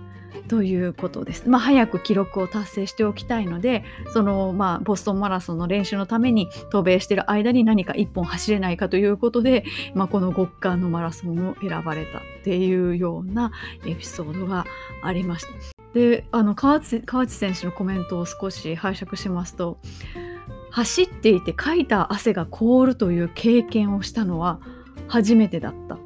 [0.48, 1.48] ということです。
[1.48, 13.52] まあ、早く記録を達成しておきたいのでその、まあ、ボストンマラソンの練習のために渡米している間に何か1本走れないかということで、まあ、この極寒のマラソンを選ばれたっていうような
[13.86, 14.66] エピソードが
[15.02, 15.52] ありました。
[15.94, 19.78] であの川内川内選手のコメントを少し拝借しますと
[20.70, 24.58] 走っていてかいた汗が凍るという経験をしたのは
[25.06, 25.98] 初めてだった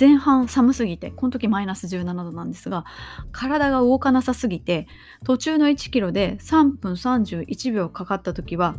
[0.00, 2.86] 前半寒すぎてこの時マイナス17度なんですが
[3.32, 4.86] 体が動かなさすぎて
[5.24, 8.76] 途中の1キロで3分31秒かかった時は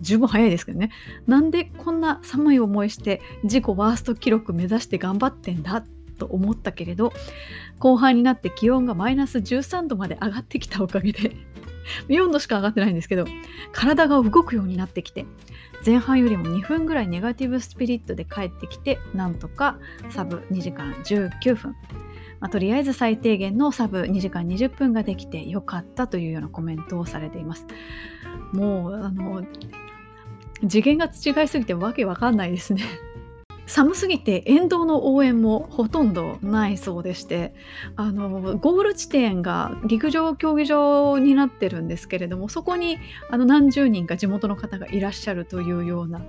[0.00, 0.90] 十分早いですけどね。
[1.26, 5.84] なんでこんな寒い思いして自己ワースト記録目指して頑張ってんだ
[6.18, 7.12] と思ったけれど
[7.78, 11.36] 後半になって気温がマイナス13度まで上がってきたおかげで
[12.08, 13.26] 4度しか上がってないんですけど
[13.72, 15.26] 体が動くようになってきて
[15.86, 19.78] 前半よりも2分ぐらいネガティブスピリットで帰ってきてなんとか
[20.10, 21.76] サブ2時間19分、
[22.40, 27.66] まあ、とりあえず最低限のサブ2時間20分ができてよかったというようなコメントをされています。
[28.52, 29.44] もうあの
[30.68, 32.82] 次元が違いすぎてわけわかんないですね。
[33.66, 37.52] 寒すぎて沿道の応援もほとんどないそうでして
[37.96, 42.98] あのゴール地点が陸上競技場になってるんですけれどもそこに
[43.30, 46.22] あの何十人か地元の方がいらっしゃるというような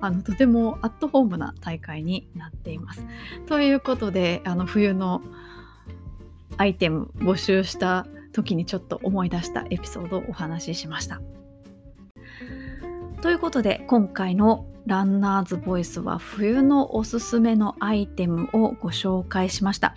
[0.00, 3.04] あのとてもアットホームな大会になっています。
[3.46, 5.22] ということであの冬の
[6.56, 11.20] アイテム募集した時にちょっと思い出したエピソードをお話ししました。
[13.20, 19.94] ということで今回のランナーズボイスは冬のおすすめのアイテムをご紹介しました。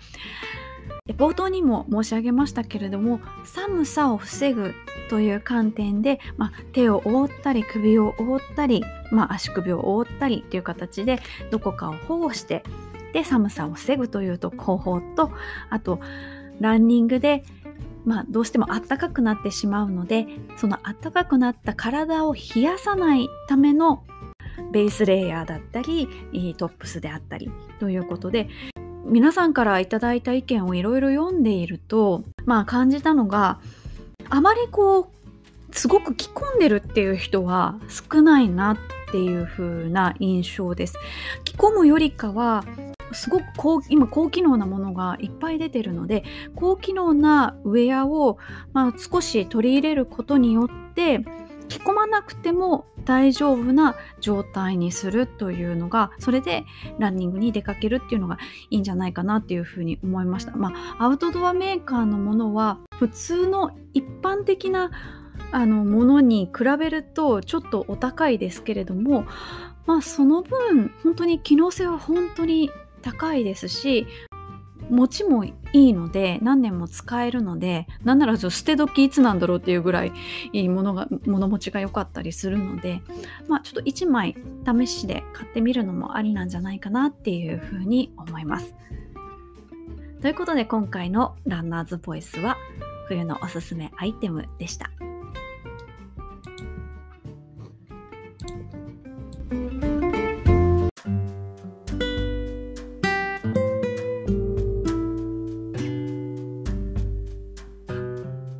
[1.16, 4.74] 冒頭にも申し上げましたけれども寒さを防ぐ
[5.08, 11.18] という観点で、まあ、手を覆ったり首を覆ったり、まあ、足首を覆ったりという形で
[11.50, 12.62] どこかを保護して
[13.14, 15.30] で寒さを防ぐというと方法と
[15.70, 15.98] あと
[16.60, 17.42] ランニングで
[18.04, 20.26] まあ、どうしても暖かくなってしまうので
[20.56, 24.02] その暖かくなった体を冷やさないための
[24.72, 26.08] ベースレイヤーだったり
[26.56, 27.50] トップスであったり
[27.80, 28.48] ということで
[29.04, 33.60] 皆さんからいただいた意見をいろいろ読んでいるとまあ感じたのが
[34.28, 35.06] あまりこう
[35.70, 38.78] すごく着込んでるっていう人は少ないなっ
[39.10, 40.94] ていう風な印象です。
[41.44, 42.64] 着込むよりかは
[43.12, 48.38] すごく高今高機能なものがいっぱい出てるので高機能なウェアを、
[48.72, 51.24] まあ、少し取り入れることによって
[51.68, 56.64] 着込まなくても大丈夫な状態にするというのがそれで
[56.98, 58.38] ランニングに出かけるっていうのが
[58.70, 60.56] いいんじゃないかなっていうふうに思いました。
[60.56, 64.90] まあ、アウトドアメーカーのものは普通の一般的な
[65.50, 69.24] あのものに比べるとちょっとお高いですけれども
[69.86, 72.70] まあその分本当に機能性は本当に
[73.02, 74.06] 高いですし
[74.90, 80.12] 持ちもいいので何年も使えるのでなんなら捨て時いつなんだろうっていうぐらい
[80.52, 83.02] いいものが物持ちが良かったりするので
[83.48, 84.36] まあちょっと1枚
[84.66, 88.74] 試しで買ってみるのもありなんじゃないかなっていうふうに思います。
[90.20, 92.56] ということで今回のランナーズボイスは
[93.06, 94.90] 冬のおすすめアイテムでした。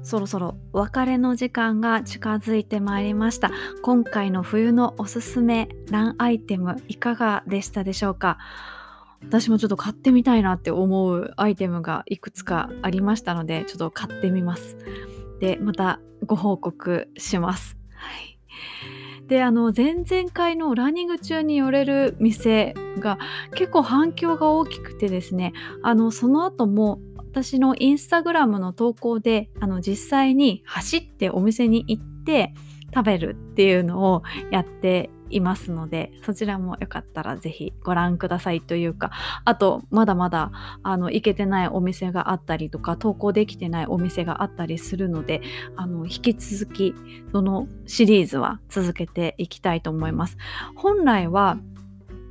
[0.08, 3.50] そろそろお別れの時間が近づいてまいりました。
[3.82, 8.38] 今回の冬のおすすめランアイテムいかがでしたでしょうか？
[9.22, 14.78] 私もちょっと買ってみたいなって思うアイテムがいくつかありましたのでちょっと買ってみます。
[15.40, 17.76] でまたご報告します。
[17.94, 18.38] はい。
[19.26, 23.18] であの前々回のランニング中に寄れる店が
[23.54, 25.52] 結構反響が大きくてですね
[25.82, 26.98] あのその後も
[27.30, 32.54] 私のインスタグラムの投稿であの実際に走ってお店に行って
[32.94, 39.10] 食べるっていうのをやっていますのでそちらもよかったらぜひご覧くださいというか
[39.44, 40.52] あとまだまだ
[40.82, 45.42] あの行けてないお店があったりとか投稿できてないお店があったりするので
[45.76, 46.94] あの引き続き
[47.30, 50.38] そのシリーズは続けていきたいと思います。
[50.74, 51.58] 本来は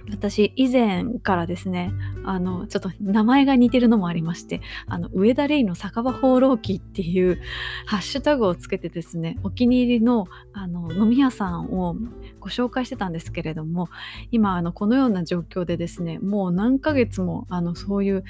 [0.10, 1.92] 私以前からですね
[2.24, 7.42] あのちょっと名前が似てるのもありましてあの上田レイの酒場放浪記っていう
[7.86, 11.96] ハッシュタグをつけてですねお気に入りのあの飲み屋さんを
[12.40, 13.90] ご紹介してたんですけれども
[14.32, 18.24] 今あのこのような状況でですねもう何ヶ月もあのそういう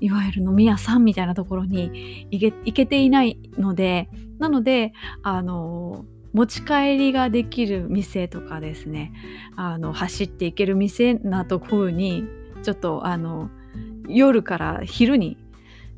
[0.00, 4.08] いわゆる飲み屋さんみたいなところに行け行けていないので
[4.38, 6.04] なのであの
[6.34, 9.12] 持ち帰りができる店とかですね
[9.56, 12.24] あの走っていける店なところに
[12.62, 13.50] ちょっとあの
[14.08, 15.38] 夜から昼に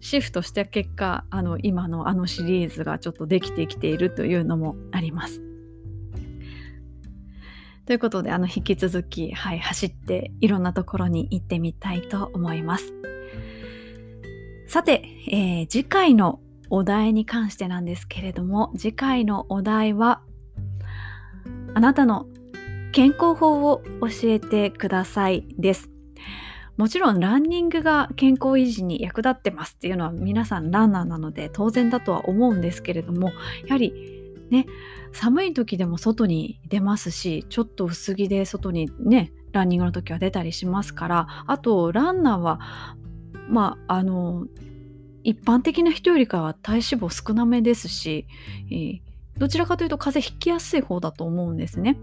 [0.01, 5.43] シフトした結果あの今のあのシリーズがちょっとできてきているというのもあります。
[7.87, 12.93] ということであの引き続き、はい、走っていろんなところに行ってみたいと思います。
[14.67, 16.41] さて、えー、次回の
[16.71, 20.23] お題に関してなんですけれども次回のお題は
[21.75, 22.27] あなたの
[22.93, 25.91] 健康法を教えてくださいです。
[26.77, 33.31] もちろんランニングが健康維持に役立ってますっていうのは皆さんランナーなので当然だとは思うんですけれども
[33.67, 33.95] やはり
[34.51, 34.67] ね
[35.13, 42.61] 寒い時でも外に出ますしちょっと薄着で外にねランニングの時は出たりしますからあとランナーは
[43.49, 44.47] まああの
[45.27, 48.29] 一般的な人よりかは体脂肪少なめですし、
[48.71, 49.01] えー、
[49.37, 51.99] どちらかというと風邪ひきやすい方だと思うんですね。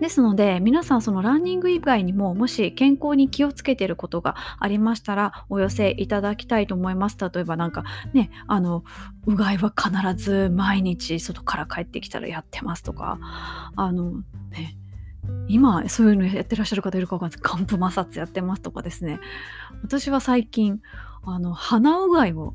[0.00, 7.16] ですので皆さんそのランニング以外にももし健康に気をつけてることがありましたらお寄せいただきたいと思います。
[7.18, 8.82] 例えばなんかねあの
[9.26, 13.20] うがいは必ず毎日外から帰ってきたらやってますとか
[13.76, 14.76] あのね
[15.48, 17.36] 今そういうのやってらっしゃる方いるかわかんない。
[17.36, 19.20] です寒風摩擦やってますとかですね。
[19.82, 20.80] 私は最近
[21.22, 22.54] あの鼻うがいを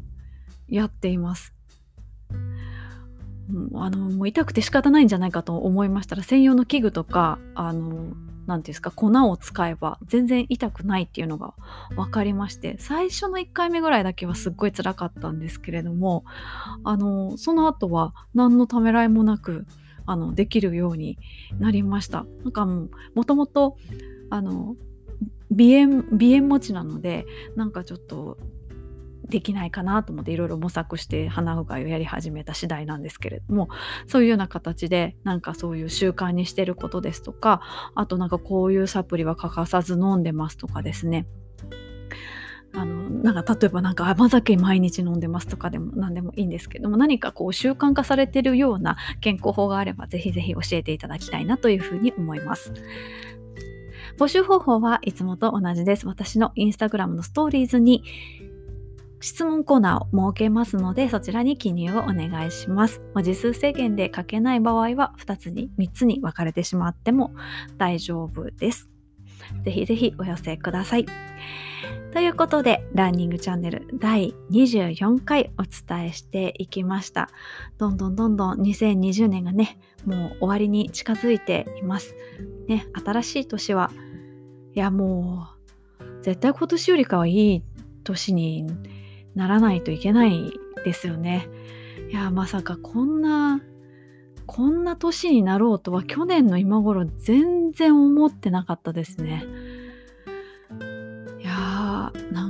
[0.67, 1.53] やっています。
[3.73, 8.13] あのもう痛くて仕方ないんじゃないかと思いましたら専用の器具とかあの
[8.45, 11.53] 何ていうんですか粉を使えば全然痛くないっていうのが
[11.95, 16.25] 分かりまして最初の1回目ぐらいだけはすっごい辛かったんですけれども
[16.83, 19.65] あのその後は何のためらいもなく
[20.09, 21.19] あのできるように
[21.59, 22.25] なりました。
[22.43, 22.89] なんかも
[23.25, 23.77] ともと
[24.29, 24.75] あの
[25.51, 28.37] 鼻炎鼻炎持ちなのでなんかちょっと
[29.29, 33.69] できないかなと思っていろいろ模索して鼻うがいをやり始めた次第なんですけれども
[34.07, 37.61] そういうような形でなんかそういう習慣にしてることですとか
[37.93, 41.27] あとなんかこういうサプリは欠かさず飲んでますとかですね
[42.73, 52.73] あのなんか例えばなんか甘酒毎日飲んでますとかでも何でもいいんですけども何かこう習慣化されてるような健康法があればぜひぜひ教えていただきたいなというふうに思います。
[54.17, 56.05] 募集方法はいつもと同じです。
[56.05, 58.03] 私のインスタグラムのストーリーズに
[59.21, 63.01] 質問コーナーを設けますので、そちらに記入をお願いします。
[63.13, 67.33] 文字数制限で書けない場合は、2つに、3つに分かれてしまっても
[67.77, 68.89] 大丈夫です。
[69.63, 71.05] ぜひぜひお寄せください。
[72.11, 77.29] ということで、ランニングチャンネル第24回お伝えしていきました。
[77.77, 82.15] どんどんどんどん2020年がね、もう終わりに近づいています。
[82.67, 83.91] ね、新しい年は、
[84.73, 85.49] いやも
[86.01, 87.63] う、絶対今年よりかはいい
[88.03, 88.65] 年に
[89.35, 90.51] ならないといけない
[90.83, 91.47] ですよね。
[92.09, 93.61] いやまさかこんな
[94.47, 99.45] こんな年になろうとは去年の今頃全然思ってなかったですね。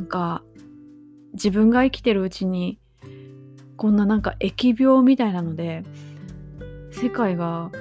[0.10, 0.44] か
[1.34, 2.80] 自分が生きてるうちに
[3.78, 5.84] こんななんか疫病みたいなので
[6.92, 7.72] 世界が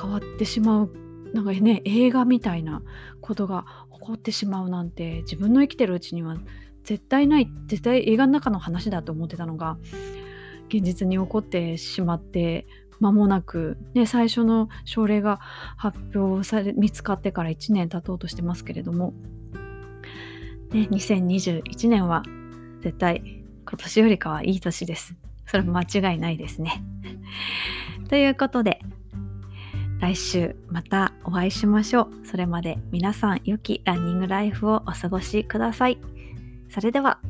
[0.00, 0.90] 変わってしまう
[1.32, 2.82] なんかね映画みたいな
[3.20, 6.36] ことが起こってしまうなんて自分の生きてるうちには
[6.82, 9.78] 絶対ない絶対映画の中の話だと思ってたのが
[10.68, 12.66] 現実に起こってしまって
[13.00, 15.38] 間もなく、ね、最初の症例が
[15.76, 19.14] 発表され見つかってから1年経とうとしてますけれども、
[20.74, 22.24] ね、2021年は
[22.80, 23.22] 絶対
[23.64, 25.14] 今年よりかはいい年です。
[25.46, 26.82] それは間違いないですね。
[28.10, 28.80] ということで
[30.00, 32.26] 来週またお会いしましょう。
[32.26, 35.98] それまで皆さん良きランニングライフをお過ごしください。
[36.70, 37.20] それでは